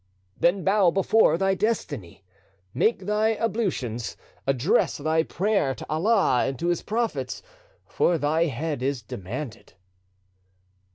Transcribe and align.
"Then 0.39 0.63
bow 0.63 0.89
before 0.89 1.37
thy 1.37 1.53
destiny; 1.53 2.23
make 2.73 3.05
thy 3.05 3.35
ablutions; 3.35 4.17
address 4.47 4.97
thy 4.97 5.21
prayer 5.21 5.75
to 5.75 5.85
Allah 5.91 6.45
and 6.47 6.57
to 6.57 6.69
His 6.69 6.81
Prophet; 6.81 7.39
for 7.85 8.17
thy, 8.17 8.45
head 8.45 8.81
is 8.81 9.03
demanded. 9.03 9.73